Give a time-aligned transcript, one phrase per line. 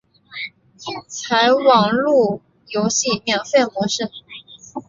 [1.05, 4.09] 采网路游戏免费模式。